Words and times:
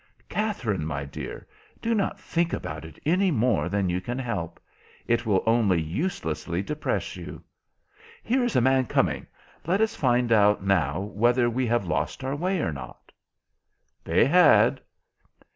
"Katherine, 0.29 0.83
my 0.83 1.05
dear, 1.05 1.45
do 1.79 1.93
not 1.93 2.19
think 2.19 2.53
about 2.53 2.85
it 2.85 2.97
any 3.05 3.29
more 3.29 3.69
than 3.69 3.87
you 3.87 4.01
can 4.01 4.17
help. 4.17 4.59
It 5.05 5.27
will 5.27 5.43
only 5.45 5.79
uselessly 5.79 6.63
depress 6.63 7.15
you. 7.15 7.43
Here 8.23 8.43
is 8.43 8.55
a 8.55 8.61
man 8.61 8.87
coming. 8.87 9.27
Let 9.67 9.79
us 9.79 9.95
find 9.95 10.31
out 10.31 10.63
now 10.65 10.99
whether 11.01 11.51
we 11.51 11.67
have 11.67 11.85
lost 11.85 12.23
our 12.23 12.35
way 12.35 12.61
or 12.61 12.73
not." 12.73 13.11
They 14.03 14.25
had. 14.25 14.81